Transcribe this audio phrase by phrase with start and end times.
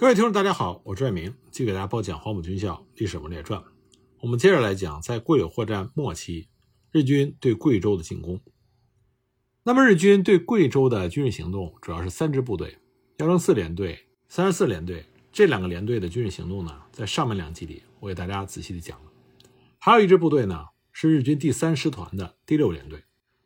[0.00, 3.60] 各位听众，大家好，我是爱明，继续给大家播讲《黄埔军校历史文列传》。
[4.20, 6.48] 我们接着来讲，在桂柳会战末期，
[6.90, 8.40] 日军对贵州的进攻。
[9.62, 12.78] 那么，日军对贵州的军事行动主要是三支部队：
[13.18, 15.04] 幺零四联队、三十四联队。
[15.30, 19.12] 这两个连队的军事行动呢，在上面两集里我给大家仔细的讲了。
[19.78, 23.04] 还有一支部队呢，是日军第三师团的第六联队。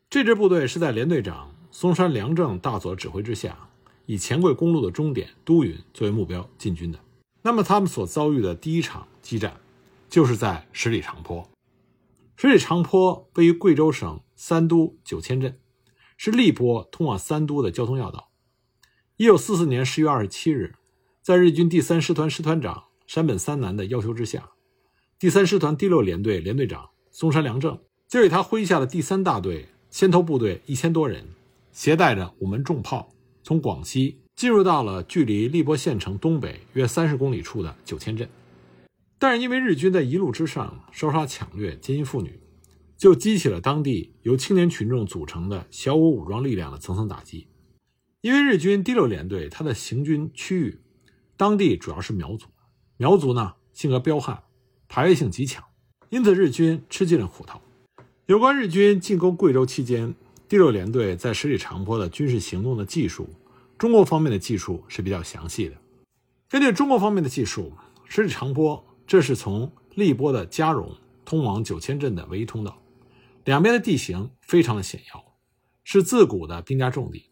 [0.08, 3.70] 这支部队是在连队长松山良政大佐指挥之下。
[4.06, 6.98] 以黔桂公路的终点都匀作为目标进军的，
[7.42, 9.60] 那么他们所遭遇的第一场激战，
[10.08, 11.48] 就是在十里长坡。
[12.36, 15.58] 十里长坡位于贵州省三都九千镇，
[16.16, 18.30] 是荔波通往三都的交通要道。
[19.16, 20.74] 一九四四年十月二十七日，
[21.22, 24.50] 在日军第三师团师团长山本三男的要求之下，
[25.18, 31.28] 第三师团第六联队联队长松山良政就以他麾下的第三大队先头部队一千多人，
[31.72, 33.13] 携带着五门重炮。
[33.44, 38.26] 从广西进入到了距离荔波县城东北约三十公里处的九千镇，
[39.18, 42.40] 但是因为日军在一路之上烧杀抢掠、奸淫妇女，
[42.96, 47.46] 就激起了当地由青年群众组成的小武武装力量的层层打击。
[48.22, 50.80] 因为日军第六联队它的行军区域，
[51.36, 52.46] 当地主要是苗族，
[52.96, 54.42] 苗族呢性格彪悍，
[54.88, 55.62] 排外性极强，
[56.08, 57.60] 因此日军吃尽了苦头。
[58.24, 60.14] 有关日军进攻贵州期间。
[60.46, 63.28] 第六联队在十里长坡的军事行动的技术，
[63.78, 65.76] 中国方面的技术是比较详细的。
[66.48, 67.72] 根据中国方面的技术，
[68.06, 72.80] 十里长坡这是从荔波的嘉荣通往九千镇的唯一通道，
[73.44, 75.34] 两边的地形非常的险要，
[75.82, 77.30] 是自古的兵家重地。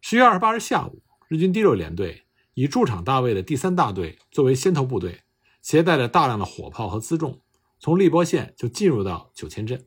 [0.00, 5.22] 十月二十八日下午，日军第六联队以驻场大尉的第三大队作为先头部队，
[5.62, 7.40] 携带着大量的火炮和辎重，
[7.78, 9.86] 从荔波县就进入到九千镇。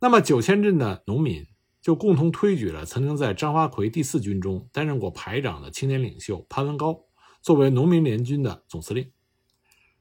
[0.00, 1.44] 那么九千镇的农民
[1.80, 7.04] 就共同推举了曾经在张发奎第四军中担任过排长的青年领袖潘文高
[7.40, 9.10] 作为农民联军的总司令。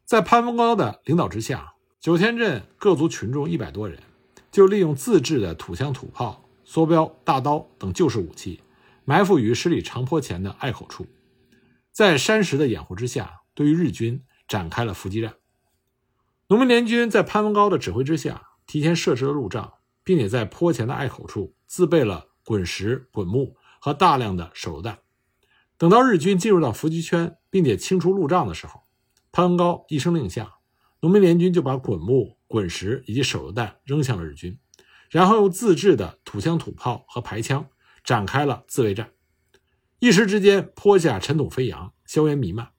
[0.05, 3.99] 在潘文高的领导之下，九天镇各族群众一百多人
[4.51, 8.61] 就利用自制的土枪、土炮、梭镖、大刀等旧式武器，
[9.05, 11.05] 埋伏于十里长坡前的隘口处，
[11.91, 15.35] 在山石的掩护之下，对于日军展开了伏击战。
[16.47, 19.73] 农民联军在潘文高的指挥之下，提前设置了路障。
[20.07, 24.99] 并且在坡前的隘口处自备了滚石、滚木和大量的手榴弹。
[25.77, 28.83] 等到日军进入到伏击圈，并且清除路障的时候，
[29.33, 30.59] 潘高一声令下，
[31.01, 34.57] 农民联军就把滚木、滚石以及手榴弹扔向了日军，
[35.09, 37.67] 然后用自制的土枪、土炮和排枪
[38.01, 39.11] 展开了自卫战。
[39.99, 42.69] 一时之间，坡下尘土飞扬，硝烟弥漫。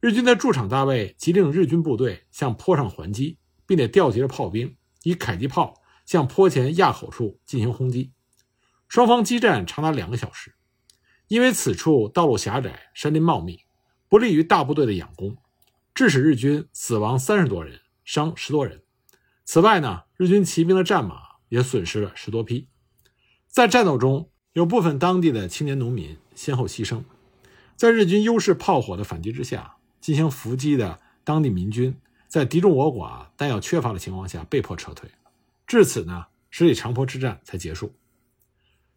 [0.00, 5.78] 日军的驻场大尉急令日军部队向坡上还击，并且调集了炮兵，以迫击炮。
[6.04, 8.12] 向坡前垭口处进行轰击，
[8.88, 10.54] 双方激战长达两个小时。
[11.28, 13.60] 因为此处道路狭窄，山林茂密，
[14.08, 15.36] 不利于大部队的仰攻，
[15.94, 18.82] 致使日军死亡三十多人，伤十多人。
[19.44, 22.68] 此外呢，日军骑兵的战马也损失了十多匹。
[23.48, 27.02] 在战斗中，有部分当地的青年农民先后牺牲。
[27.76, 31.96] 在日军优势炮火的反击之下，进行伏击的当地民军，
[32.28, 35.10] 在敌众我寡、弹药缺乏的情况下，被迫撤退。
[35.72, 37.94] 至此呢，十里长坡之战才结束。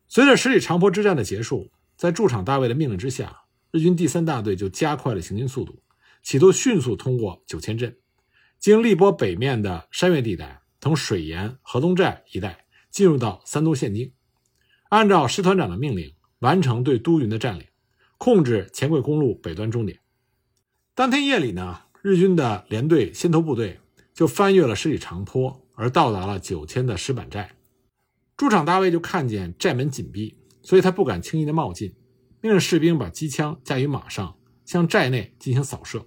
[0.09, 5.81] 随着十里长坡之战的结束，在驻场大尉的命令之下，日军第三大队就加快了行军速度，
[6.21, 7.95] 企图迅速通过九千镇，
[8.59, 14.11] 经荔波北面的山岳地带，从水岩、河东寨一带进入到三都县境，
[14.89, 17.65] 按照师团长的命令，完成对都匀的占领，
[18.17, 20.01] 控制黔桂公路北端终点。
[20.93, 23.79] 当天夜里呢，日军的连队先头部队
[24.13, 25.61] 就翻越了十里长坡。
[25.75, 27.55] 而到达了九千的石板寨，
[28.35, 31.95] 驻场大尉就看见寨门紧闭，所以他不敢轻易的冒进，
[32.41, 34.35] 命令士兵把机枪架于马上，
[34.65, 36.05] 向寨内进行扫射。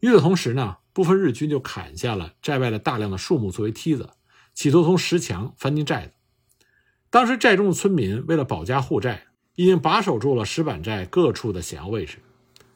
[0.00, 4.10] 与此同时呢，部分日军就砍下了寨外的大量的树木作为梯子，
[4.54, 6.12] 企图从石墙翻进寨子。
[7.10, 9.24] 当时寨中的村民为了保家护寨，
[9.56, 12.18] 已经把守住了石板寨各处的险要位置。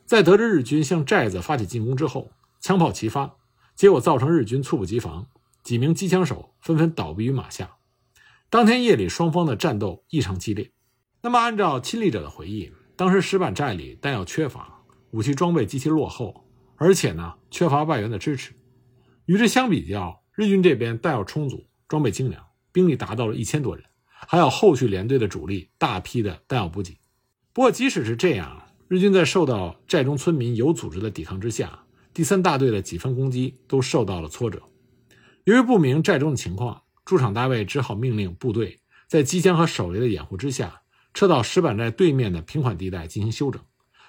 [0.05, 3.37] 在得知日军向寨子发起进攻之后，枪炮齐发，
[3.75, 5.27] 结果造成日军猝不及防。
[5.65, 7.77] 几名机枪手纷纷倒毙于马下。
[8.51, 10.71] 当天夜里，双方的战斗异常激烈。
[11.23, 16.47] 那么，按照亲历者的回忆，当时石板寨里弹药缺乏，武器装备极其落后，
[16.77, 18.53] 而且呢缺乏外援的支持。
[19.25, 26.99] 与之相比较，日军这边弹药充足，装备精良，兵力达到了一千多人，还有后续连队的主力大批的弹药补给。
[27.55, 34.63] 不过，即使是这样，日军在受到寨中村民有组织的抵抗之下，第三大队的几番攻击都受到了挫折。
[35.45, 40.81] 由于不明寨中的情况，驻场大尉只好命令部队在机枪和手雷的掩护之下，
[41.13, 43.61] 撤到石板寨对面的平缓地带进行休整，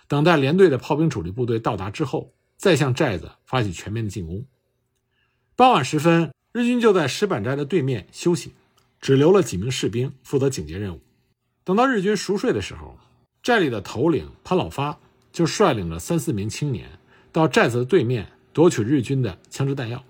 [0.08, 4.46] 等待连队的炮兵主力部队到达之后，再向寨子发起全面的进攻。
[5.58, 8.54] 傍晚时分，日军就在石板寨的对面休息，
[9.02, 11.02] 只留了几名士兵负责警戒任务。
[11.66, 12.98] 等到日军熟睡的时候，
[13.44, 14.98] 寨里的头领潘老发
[15.34, 16.88] 就率领着三四名青年
[17.34, 20.02] 到寨子的对面夺取日军的枪支弹药。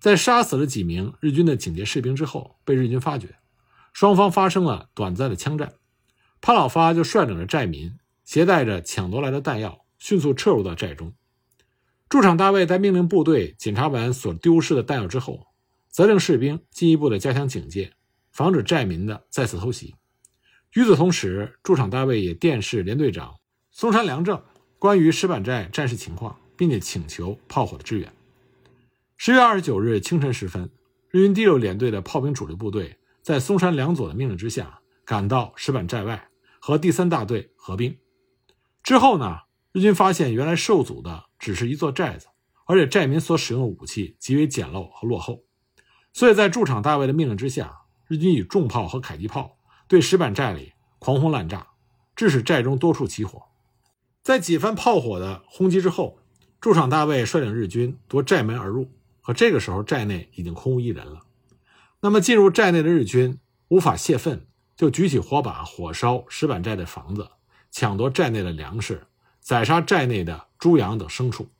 [0.00, 3.36] 在杀死了几名日军的警戒士兵之后，被日军发觉，
[3.92, 5.74] 双方发生了短暂的枪战。
[6.40, 7.92] 潘老发就率领着寨民，
[8.24, 11.12] 携带着抢夺来的弹药，迅速撤入到寨中。
[12.08, 15.48] 驻场大尉在命令部队检查完所丢失的弹药之后，
[15.90, 17.92] 责令士兵进一步的加强警戒，
[18.32, 19.94] 防止寨民的再次偷袭。
[20.72, 23.34] 与此同时，驻场大尉也电示连队长
[23.70, 24.42] 松山良政
[24.78, 28.10] 关于石板寨战事情况，并且请求炮火的支援。
[29.22, 30.70] 十月二十九日清晨时分，
[31.10, 37.98] 日军第六联队的炮兵主力部队在松山良佐的命令之下，赶到石板寨外，和第三大队合兵。
[38.82, 39.40] 之后呢，
[39.72, 42.28] 日军发现原来受阻的只是一座寨子，
[42.64, 45.44] 而且寨民所使用的武器极为简陋和落后，
[46.14, 51.66] 所以在驻场大尉的命令之下，日军以重炮和迫击炮对石板寨里狂轰滥炸，
[52.16, 53.42] 致使寨中多处起火。
[54.22, 56.18] 在几番炮火的轰击之后，
[56.58, 58.90] 驻场大尉率领日军夺寨门而入。
[59.22, 61.26] 可这个时候，寨内已经空无一人了。
[62.00, 63.38] 那么，进入寨内的日军
[63.68, 67.28] 无法泄愤，就举起火把火烧石板寨的房子，
[67.70, 69.06] 抢夺寨内的粮食，
[69.40, 71.50] 宰杀寨内的猪羊等牲畜。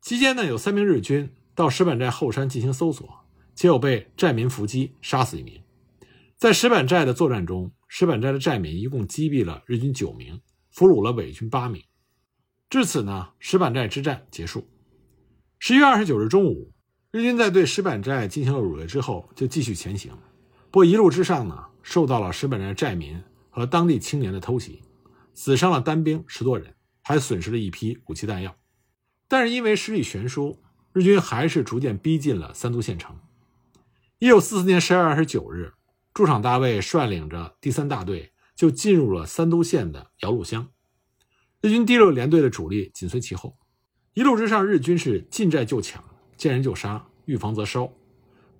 [0.00, 3.06] 期间呢，有三名日军到石板寨后山进行搜索，
[3.54, 5.62] 且有被寨民伏击杀死一名。
[6.38, 11.84] 在石板寨的作战中，石板寨的寨民一共击毙了日军九名，俘虏了伪军八名。
[12.70, 14.66] 至此呢，石板寨之战结束。
[15.58, 16.72] 十一月二十九日中午。
[17.12, 20.10] 日军在对石板寨进行了掳掠之后，就继续前行。
[20.70, 24.80] 不过一路之上呢，受到了石板寨寨民和当地青年的偷袭，
[25.34, 28.56] 死伤了单兵十多人，还损失了一批武器弹药。
[29.28, 30.62] 但是因为实力悬殊，
[30.94, 33.14] 日军还是逐渐逼近了三都县城。
[34.18, 35.74] 一九四四年十二月二十九日，
[36.14, 40.66] 驻场大尉率领着第三大队就进入了三都县的姚路乡，
[41.60, 43.58] 日军第六联队的主力紧随其后。
[44.14, 46.02] 一路之上，日军是进寨就抢。
[46.42, 47.92] 见人就杀，遇房则烧。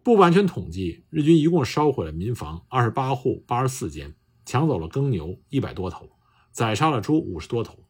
[0.05, 4.15] 不完全统计，日军一共烧毁了民房二十八户八十四间，
[4.45, 6.09] 抢走了耕牛一百多头，
[6.53, 7.81] 宰杀了猪五十多头，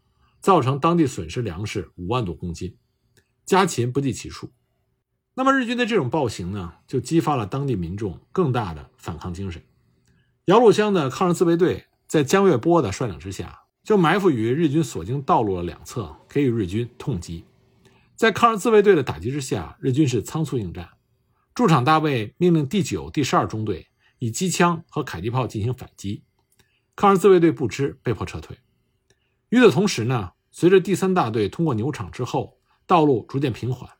[0.40, 2.78] 造成当地损失粮食五万多公斤，
[3.44, 4.50] 家禽不计其数。
[5.34, 9.62] 那么日军的这种暴行呢，就激发了当地民众更大的反抗精神。
[10.46, 17.44] 姚路乡的抗日自卫队在江月波的率领之下，就埋伏于日军所经道路的两侧，给予日军痛击。
[18.22, 20.90] 在抗日自卫队的打击之下，日军是仓促应战。
[21.56, 23.88] 驻场大尉命令第九、第十二中队
[24.20, 26.22] 以机枪和迫击炮进行反击，
[26.94, 28.58] 抗日自卫队不知，被迫撤退。
[29.48, 33.90] 与此同时呢，随着第三大队通过牛场之后，道路逐渐平缓，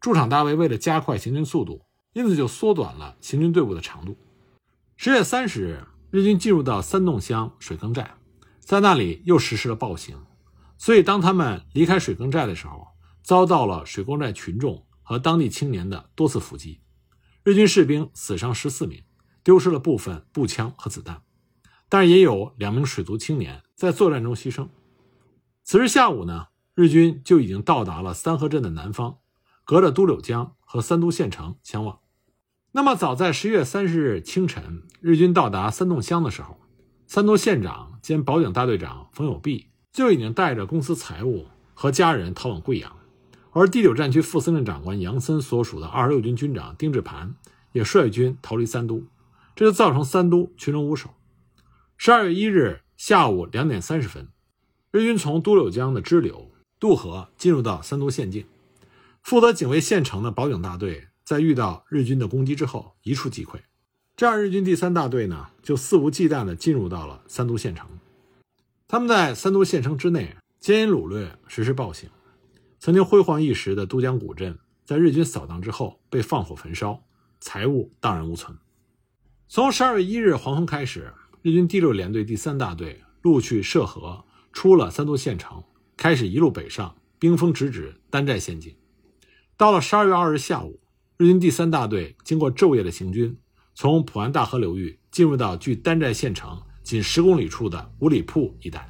[0.00, 4.18] 驻场大尉为了加快行军速度，因此就缩短了行军队伍的长度。
[4.96, 8.16] 十月三十日，日军进入到三洞乡水耕寨，
[8.58, 10.20] 在那里又实施了暴行。
[10.76, 12.88] 所以，当他们离开水耕寨的时候，
[13.30, 16.80] 遭到了水工寨群众和当地青年的多次伏击，
[17.44, 19.04] 日军士兵死伤十四名，
[19.44, 21.22] 丢失了部分步枪和子弹，
[21.88, 24.66] 但是也有两名水族青年在作战中牺牲。
[25.62, 29.18] 此日下午呢，日军就已经到达了三河镇的南方，
[29.62, 32.00] 隔着都柳江和三都县城相望。
[32.72, 36.58] 那么，早在十月三十日清晨，日军到达三洞乡的时候，
[37.06, 42.96] 三都县长兼保警大队长冯友弼就已经带着公司财物和家人逃往贵阳。
[43.52, 47.34] 而第九战区副司令长官杨森所属的二十六军军长丁志磐
[47.72, 49.04] 也率军逃离三都，
[49.56, 51.10] 这就造成三都群龙无首。
[51.96, 54.28] 十二月一日下午两点三十分，
[54.92, 58.46] 日军从都柳江的支流渡河进入到三都县境。
[59.22, 63.58] 负责警卫县城的保警大队在遇到日军的攻击之后一触即溃，
[64.16, 67.86] 这样日军第三大队呢就肆无忌惮地进入到了三都县城。
[68.86, 72.08] 他们在三都县城之内奸淫掳掠，实施暴行。
[72.80, 77.04] 曾经辉煌一时的都江古镇，在日军扫荡之后被放火焚烧，
[77.38, 78.56] 财物荡然无存。
[79.48, 85.62] 从十二月一日黄昏开始，日军第六联队第三大队陆续涉河，出了三都县城，
[85.94, 88.74] 开始一路北上，兵锋直指丹寨县境。
[89.58, 90.80] 到了十二月二日下午，
[91.18, 93.36] 日军第三大队经过昼夜的行军，
[93.74, 98.89] 从普安大河流域进入到距丹寨县城仅十公里处的五里铺一带。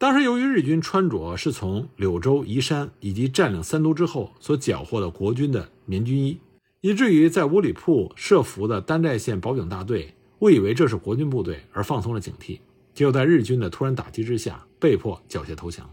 [0.00, 6.38] 当时，由于日军穿着是从柳州、宜山以及占领三都之后所缴获的国军的棉军衣，
[6.80, 12.60] 以至于在五里铺设伏的丹寨县保警大队误以为这是国军部队，而放松了警惕，
[12.94, 15.90] 结果在日军的突然打击之下，被迫缴械投降。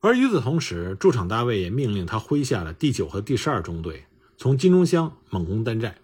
[0.00, 4.04] 而与此同时，驻场大尉也命令他麾下的第九和第十二中队
[4.38, 5.94] 从金钟乡猛攻丹寨。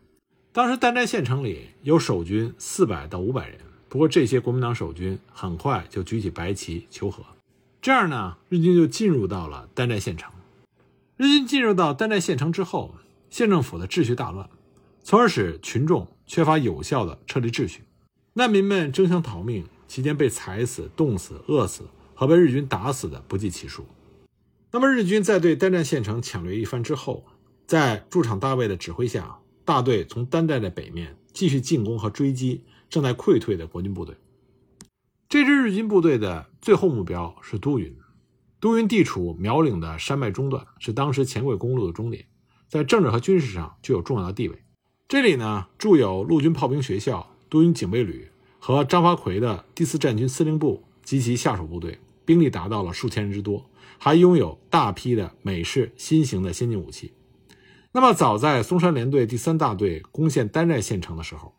[0.53, 7.25] 当时丹寨县城里有守军四百到五百人，不过这些国民党守军很快就举起白旗求和。
[7.81, 10.33] 这样呢，日军就进入到了丹寨县城。
[11.17, 12.95] 日军进入到丹寨县城之后，
[13.31, 14.51] 县政府的秩序大乱，
[15.03, 17.83] 从而使群众缺乏有效的撤离秩序。
[18.35, 23.87] 难民们争相逃命，期间被踩死、冻死、饿死和被日军打死的不计其数。
[24.73, 27.25] 那么，日军在对丹寨县城抢掠一番之后，
[27.67, 34.17] 在驻场大尉的指挥下，大队从丹寨的北面继续进攻和追击正在溃退的国军部队。
[35.29, 37.97] 这支日军部队的最后目标是都匀。
[38.59, 42.25] 都匀地处苗岭的山脉中段，是当时黔桂公路的终点，
[42.69, 44.65] 在政治和军事上具有重要的地位。
[45.07, 48.29] 这里呢，驻有陆军炮兵学校、都匀警备旅
[48.59, 57.13] 和张发奎的第四战军司令部及其下属部队，兵力达到了数千人之多，还拥有大批的美式新型的先进武器。
[57.93, 61.55] 那么，早在松山联队第三大队攻陷丹寨县城的时候，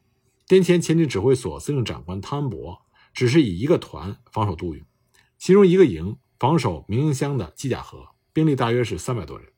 [0.47, 2.81] 滇黔前进指挥所司令长官汤恩伯
[3.13, 4.83] 只是以一个团防守都匀，
[5.37, 6.17] 其中一个营。
[6.39, 9.49] 防守明营乡的机甲河，兵力大约是三百多人。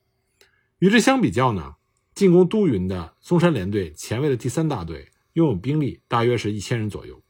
[0.77, 1.75] 与之相比较呢，
[2.15, 7.21] 进攻都匀的松山联队前卫的第三大队拥有兵力大约是一千人左右。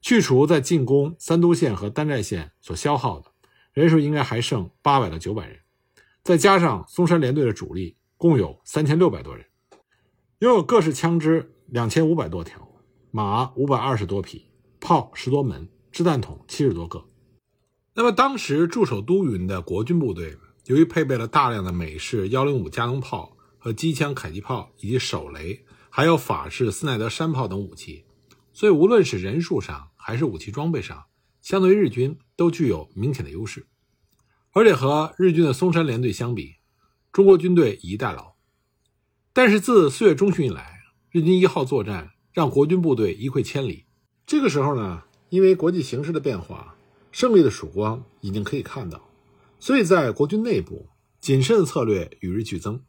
[0.00, 3.30] 去除在进攻三都县和丹寨县所消耗的
[3.72, 5.60] 人数，应该还剩八百到九百人。
[6.24, 9.46] 再加上松山联队的主力，共有三千六百多人，
[10.40, 12.69] 拥有各式枪支两千五百多条，
[13.12, 14.46] 马五百二十多匹，
[14.78, 17.04] 炮十多门，掷弹筒七十多个。
[17.94, 20.36] 那么，当时驻守都匀的国军部队，
[20.66, 28.04] 由于配备了大量的美式幺零五加农炮和机枪迫击炮，以及手雷，还有法式斯奈德山炮等武器，
[28.52, 31.06] 所以无论是人数上还是武器装备上，
[31.42, 33.66] 相对于日军都具有明显的优势。
[34.52, 36.54] 而且和日军的松山联队相比，
[37.10, 38.34] 中国军队以逸待劳。
[39.32, 43.84] 但是自四月中旬以来，日军一号作战让国军部队一溃千里。
[44.24, 46.74] 这个时候呢，因为国际形势的变化。
[47.12, 49.10] 胜利的曙光已经可以看到，
[49.58, 50.86] 所以在国军内部，
[51.20, 52.80] 谨慎的策略与日俱增。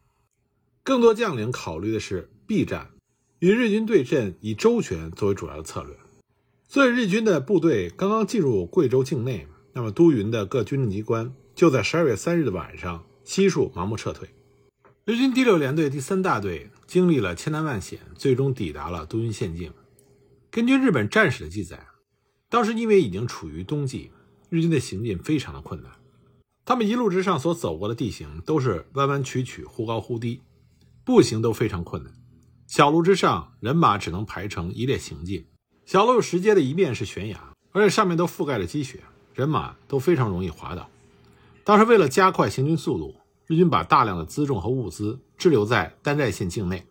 [0.83, 2.91] 更多将领考虑的是避战，
[3.39, 5.93] 与日军对阵以周全作为主要的策略。
[6.69, 14.29] 所以日军的部队刚刚进入贵州境内，那么都匀的各军政机关就在十二月三日的晚上悉数盲目撤退。
[15.03, 19.71] 日军第六联队第三大队经历了千难万险，最终抵达了都匀县境。
[20.49, 21.87] 根据日本战史的记载。
[22.49, 24.11] 当时因为已经处于冬季，
[24.49, 25.89] 日军的行进非常的困难。
[26.65, 30.41] 他们一路之上所走过的地形都是弯弯曲曲、忽高忽低，
[31.05, 32.11] 步行都非常困难。
[32.67, 35.45] 小路之上，人马只能排成一列行进。
[35.85, 38.99] 小路石阶的一面是悬崖，而且上面都覆盖着积雪，
[39.33, 40.89] 人马都非常容易滑倒。
[41.63, 43.15] 当时为了加快行军速度，
[43.51, 46.87] 日军把大量的辎重和物资滞留在丹寨县境内。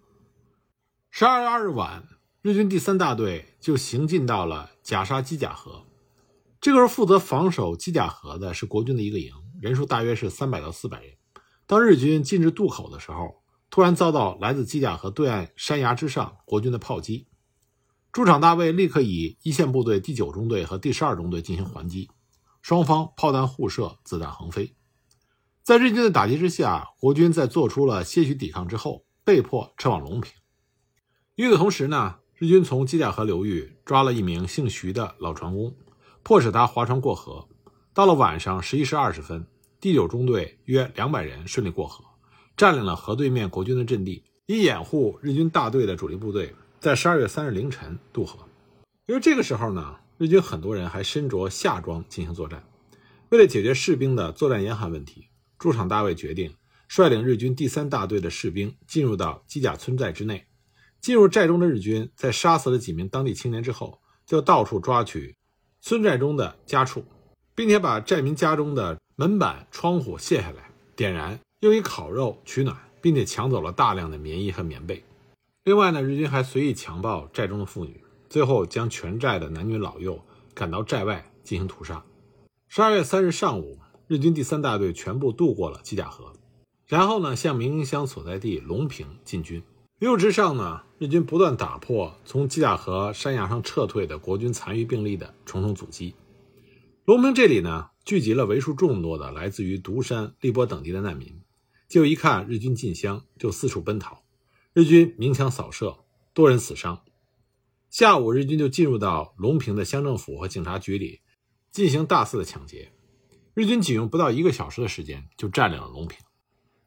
[1.11, 2.07] 十二月二日晚。
[2.43, 5.87] 日军第三大队就行进到了甲沙机甲河，
[6.61, 11.15] 这个时候负责防守机甲河的是国军的一个营，人数大约是三百到四百人。
[11.67, 17.27] 当日军进至渡口的时候，突然遭到来自机甲河对岸山崖之上国军的炮击，
[18.13, 22.11] 驻场大尉立刻以一线部队第九中队和第十二中队进行还击，
[22.61, 24.75] 双方炮弹互射，子弹横飞。
[25.71, 30.33] 在日军的打击之下，国军在做出了些许抵抗之后，被迫撤往隆平。
[31.37, 32.17] 与此同时呢。
[32.35, 35.73] 日军从机甲河流域抓了一名姓徐的老船工，
[36.25, 37.47] 迫使他划船过河。
[37.95, 39.47] 到了晚上十一时二十分，
[39.81, 42.05] 第九中队约两百人顺利过河，
[42.57, 48.41] 占领了河对面国军的阵地，以掩护日军大队的主力部队在十二月三日凌晨渡河。
[49.07, 52.65] 因为这个时候呢，日军很多人还身着夏装进行作战。
[53.29, 55.27] 为了解决士兵的作战严寒问题，
[55.61, 56.55] 驻场大尉决定
[56.89, 60.47] 率领日军第三大队的士兵进入到机甲村寨之内。
[61.03, 65.37] 进入寨中的日军，在杀死了几名当地青年之后，就到处抓取
[65.83, 67.05] 村寨中的家畜，
[67.55, 75.05] 并且把寨民家中的门板、窗户卸下来点燃，用以烤肉取暖，并且抢走了大量的棉衣和棉被。
[75.65, 80.19] 另外呢，日军还随意强暴寨中的妇女，最后将全寨的男女老幼
[80.55, 82.03] 赶到寨外进行屠杀。
[82.69, 83.79] 十二月三日上午，
[84.11, 86.33] 日军第三大队全部渡过了机甲河，
[86.85, 89.63] 然后呢，向明英乡所在地隆平进军。
[90.01, 96.17] 一路之上呢，日军不断打破从机甲河山崖上撤退的国军残余兵力的重重阻击。
[97.05, 101.43] 隆平这里呢，聚集了为数众多的来自于独山、荔波等地的难民，
[101.89, 104.25] 就一看日军进乡，就四处奔逃。
[104.73, 105.97] 日军鸣枪扫射，
[106.35, 107.01] 多人死伤。
[107.91, 111.21] 下午，日军就进入到隆平的乡政府和警察局里，
[111.71, 112.91] 进行大肆的抢劫。
[113.61, 116.19] 日军仅用不到一个小时的时间就占领了隆平。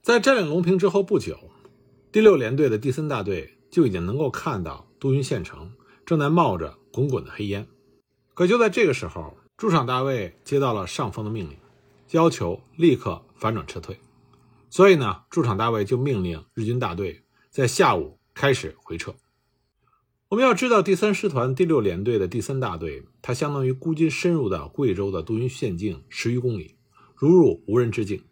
[0.01, 1.37] 在占领隆平之后不久，
[2.11, 5.71] 第六联队的第三大队就已经能够看到都匀县城
[6.03, 7.67] 正在冒着滚滚的黑烟。
[8.33, 11.55] 可就在这个时候，驻场大尉接到了上峰的命令，
[12.09, 13.99] 要求立刻反转撤退。
[14.71, 19.13] 所以呢，驻场大尉就命令日军大队在下午开始回撤。
[20.33, 26.73] 我们要知道，第三师团第六联队的第三大队，它相当于孤军深入到贵州的都匀县境十余公里，
[27.15, 28.23] 如入无人之境。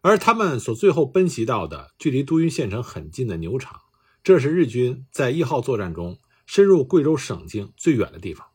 [0.00, 3.80] 而他们所最后奔袭到的，距离都匀县城很近的牛场，
[4.22, 8.46] 这是日军在一号作战中深入贵州省境最远的地方。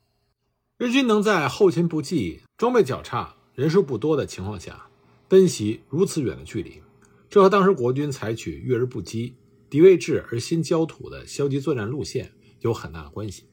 [0.78, 4.88] 日军能在后勤不济、装备较差、人数不多的情况下
[5.28, 6.82] 奔袭如此远的距离，
[7.30, 9.36] 这和当时国军采取“遇而不击，
[9.70, 12.32] 敌未至而先焦土”的消极作战路线。
[12.64, 13.46] 有很大的关系。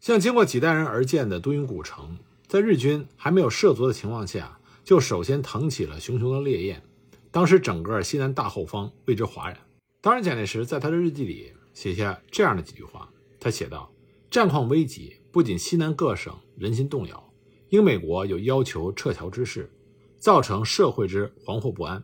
[0.00, 6.82] 像经过几代人而建的都匀古城，在日军还没有涉足的情况下，就首先腾起了熊熊的烈焰。
[7.30, 9.58] 当时整个西南大后方为之哗然。
[10.00, 13.90] 当然，蒋介石在他的日记里写下这样的几句话，他写道
[14.28, 17.32] ：“战况危急，不仅西南各省人心动摇，
[17.68, 19.70] 英美国有要求撤侨之势，
[20.18, 22.02] 造成社会之惶惑不安。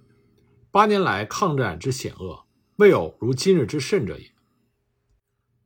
[0.71, 2.45] 八年来抗战之险恶，
[2.77, 4.31] 未有如今日之甚者也。”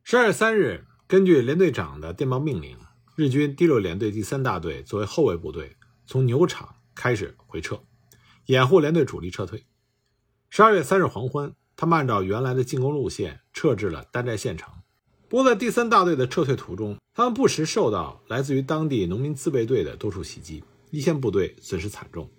[0.05, 2.77] 十二月三日，根据连队长的电报命令，
[3.15, 7.79] 日军第六联队第三大队作为后卫部队，从牛场开始回撤，
[8.47, 9.65] 掩护连队主力撤退。
[10.49, 14.69] 十二月三日黄昏，他们按照原来的进攻路线撤至了丹寨县城。
[15.29, 22.29] 不过，在第三大队的撤退途中，他们不时受到来自于当地农民自卫队的多处袭击，一线部队损失惨重。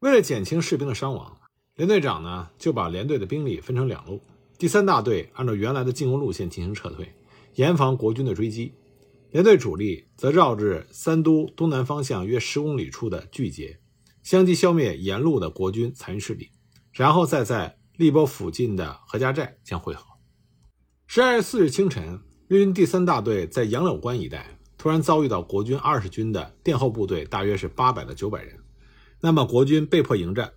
[0.00, 1.40] 为了减轻士兵的伤亡，
[1.76, 4.20] 连队长呢就把连队的兵力分成两路。
[4.58, 7.14] 第三大队按照原来的进攻路线进行撤退，
[7.54, 8.72] 严防国军的追击；
[9.30, 13.78] 连队主力则绕至三都东南方向约十公里处的聚节，
[14.24, 16.50] 相继消灭沿路的国军残余势力，
[16.90, 20.04] 然后再在荔波附近的何家寨将会合。
[21.06, 28.58] 十二月四日清晨，日军第三大队在杨柳关一带突然遭遇到国军二十军的殿后部队，大约是八百到九百人，
[29.20, 30.52] 那么国军被迫迎战。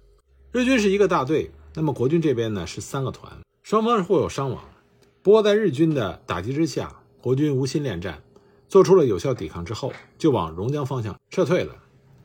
[0.52, 3.32] 日军是一个大队，那么国军这边呢是三个团。
[3.64, 4.64] 双方是互有伤亡，
[5.22, 8.22] 不过在日军的打击之下，国军无心恋战，
[8.68, 11.76] 做出了有效抵抗之后，就往榕江方向撤退了。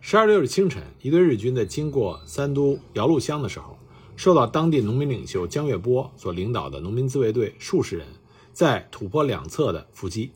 [0.00, 3.78] 十二六日清晨，一队日军在经过三都姚路乡的时候，
[4.16, 8.06] 受到当地农民领袖江月波所领导的农民自卫队数十人
[8.52, 10.32] 在土坡两侧的伏击，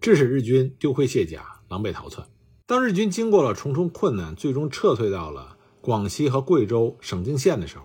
[0.00, 2.26] 致使日军丢盔卸甲，狼狈逃窜。
[2.64, 7.84] 当日军经过了重重困难，最终撤退到了广西和贵州省境线的时候。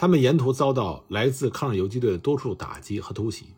[0.00, 3.48] 他们沿途遭到来自抗日游击队的多处打击和突袭，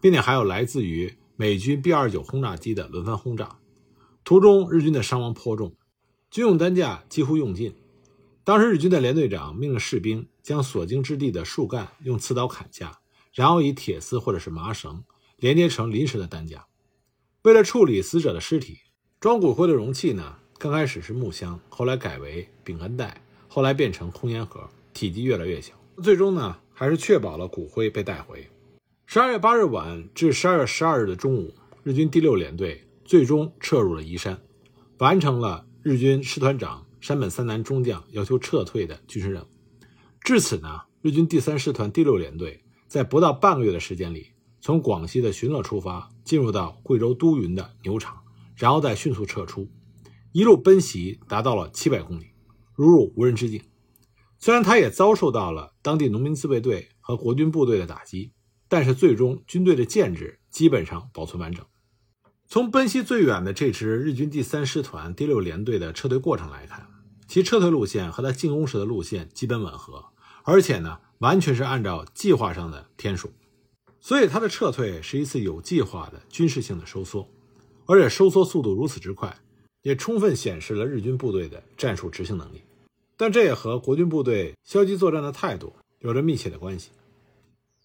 [0.00, 3.58] 并且还有来自于美军 B-29 轰炸机的轮番轰炸。
[4.24, 5.74] 途中，日军的伤亡颇重，
[6.30, 7.74] 军用担架几乎用尽。
[8.44, 13.00] 当时，日军的连队长命令士兵将所经之地的树干用刺刀砍下，
[13.34, 15.04] 然后以铁丝或者是麻绳
[15.36, 16.64] 连接成临时的担架。
[17.42, 18.78] 为了处理死者的尸体，
[19.20, 25.74] 装骨灰的容器呢，刚开始是木箱，后来改为饼干袋，后来变成空烟盒，体积越来越小。
[26.00, 28.48] 最终呢，还是确保了骨灰被带回。
[29.04, 34.40] 十二月八日晚至十二月十二日的中午，日军第六联队最终撤入了宜山，
[34.98, 39.46] 完成了日军师团长山本三男中将要求撤退的军事任务。
[40.22, 44.28] 至此呢，日军第三师团第六联队在不到半个月的时间里，
[44.60, 48.22] 从广西的寻乐出发，进入到贵州都匀的牛场，
[48.56, 49.68] 然后再迅速撤出，
[50.32, 52.26] 一路奔袭达到了七百公里，
[52.74, 53.60] 如入无人之境。
[54.42, 58.32] 虽然他也遭受到了当地农民自卫队和国军部队的打击，
[58.68, 61.62] 但是最终军队的建制基本上保存完整。
[62.48, 66.88] 从奔袭最远的这支日军第三师团第六联队的撤退过程来看，
[67.28, 70.06] 其撤退路线和他进攻时的路线基本吻合，
[70.42, 73.30] 而且呢，完全是按照计划上的天数。
[74.00, 77.28] 所以他的撤退是一次有计划的军事性的收缩，
[77.84, 79.36] 而且收缩速度如此之快，
[79.82, 82.62] 也充分显示了日军部队的战术执行能力。
[83.20, 86.88] 但这也和国军部队消极作战的态度有着密切的关系。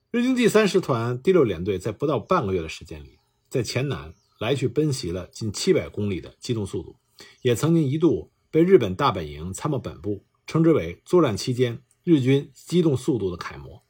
[0.10, 3.19] 日军第三师团第六联队在不到半个月的时间里，
[3.50, 6.95] 在黔南来去奔袭了近七百公里的机动速度，
[7.41, 13.84] 也曾经一度被日本大本营参谋本部称之为作战期间日军机动速度的楷模。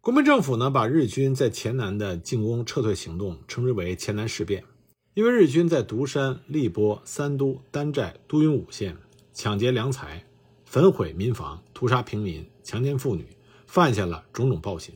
[0.00, 4.64] 国民政府呢，把日军在黔南的进攻撤退行动称之为黔南事变，
[5.12, 8.96] 因为日军在独山、荔波、三都、丹寨、都匀五县
[9.34, 10.24] 抢劫粮财。
[10.72, 13.26] 焚毁民房、屠杀平民、强奸妇女，
[13.66, 14.94] 犯下了种种暴行，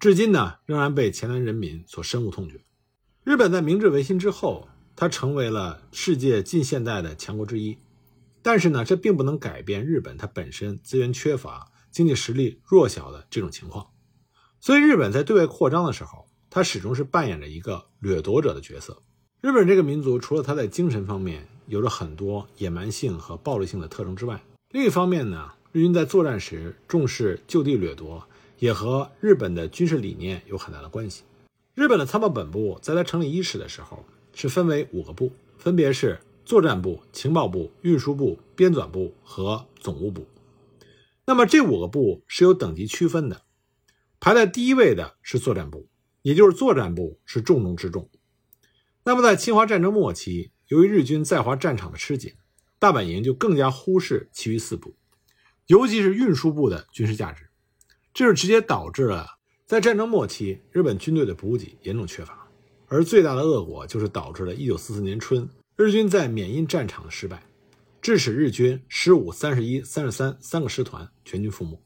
[0.00, 2.64] 至今呢仍然被黔南人民所深恶痛绝。
[3.22, 7.76] 日本在明治维新之后，它成为了世界近现代的强国之一。
[8.40, 13.86] 但是呢，这并不能改变日本它本身资源缺乏、经济实力弱小的这种情况。
[14.58, 19.02] 所以，日本在对外扩张的时候，它始终是扮演着一个掠夺者的角色。
[19.42, 24.42] 日本这个民族，除了它在精神方面有着很多野蛮性和暴力性的特征之外，
[24.74, 28.26] 另一方面呢，日军在作战时重视就地掠夺，
[28.58, 31.22] 也和日本的军事理念有很大的关系。
[31.74, 40.26] 日本的参谋本部在它成立伊始的时候，是分为五个部，分别是作战部、情报部、运输部、编纂部和总务部。
[41.24, 43.42] 那么这五个部是有等级区分的。
[44.18, 45.86] 排在第一位的是作战部，
[46.22, 48.10] 也就是作战部是重中之重。
[49.04, 52.32] 那么在侵华战争末期，由于日军在华战场的吃紧，
[52.84, 54.94] 大本营就更加忽视其余四部，
[55.68, 57.48] 尤其是运输部的军事价值，
[58.12, 59.26] 这是直接导致了
[59.64, 62.46] 在战争末期日本军队的补给严重缺乏，
[62.88, 67.42] 而最大的恶果就是导致了1944年春日军在缅因战场的失败，
[68.02, 71.82] 致使日军十五、三十一、三十三三个师团全军覆没。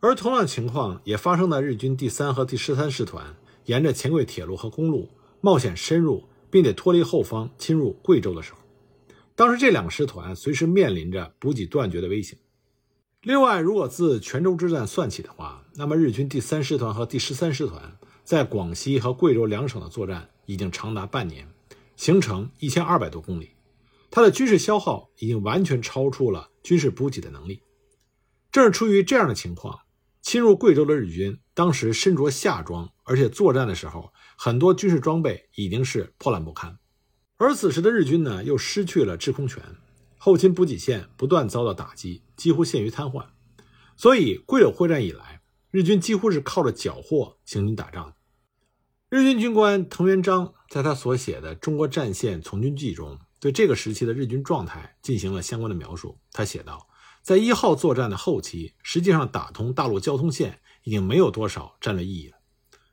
[0.00, 3.34] 而同样情况也发生在日军第三和第十三师团
[3.64, 5.08] 沿着黔桂铁路和公路
[5.40, 8.58] 冒险深入，并且脱离后方侵入贵州的时候，
[9.34, 12.38] 当时这两个师团随时面临着补给断绝的危险。
[13.22, 21.48] 另外，如果自泉州之战算起的话，那么日军第三师团和第十三师团在广西和贵州两省的作战已经长达半年，
[21.96, 23.50] 行程一千二百多公里，
[24.10, 27.62] 它的军事消耗已经完全超出了军事补给的能力。
[28.50, 29.78] 正是出于这样的情况。
[30.20, 36.78] 侵入贵州的日军当时身着夏装，而且作战的时候，很多军事装备已经是破烂不堪。
[37.36, 39.62] 而此时的日军呢，又失去了制空权，
[40.16, 43.26] 后勤补给线不断遭到打击，几乎陷于瘫痪。
[43.96, 48.14] 所以，贵柳会战以来，日军几乎是靠着缴获行军打仗。
[49.10, 56.18] 日军军官藤原章在他所写的《中国战线从军记》中，对这个时期的日军状态进行了相关的描述。
[56.32, 56.88] 他写道。
[57.22, 62.36] 在一号作战的后期，实际上打通大陆交通线已经没有多少战略意义了。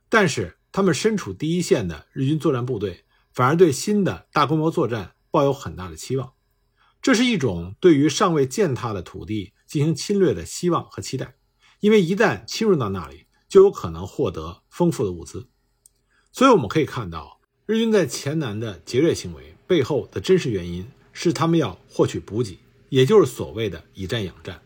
[0.08, 6.32] 但是，他们身处第一线的日军作战部队，反而对新的大规模作战抱有很大的期望。
[7.02, 11.36] 这是一种对于尚未践踏的土地进行侵略的希望和期待，
[11.80, 15.48] 因为一旦侵入到那里，就有可能获得丰富的物资。
[16.32, 22.58] 所以，我们可以看到，日军在黔南的劫掠行为背后的真实原因是他们要获取补给。
[22.90, 24.60] 也就是所谓的以战养战。